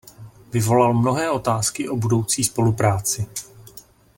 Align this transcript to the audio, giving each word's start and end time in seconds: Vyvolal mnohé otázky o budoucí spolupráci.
Vyvolal 0.51 0.93
mnohé 0.93 1.29
otázky 1.29 1.89
o 1.89 1.95
budoucí 1.97 2.43
spolupráci. 2.43 3.25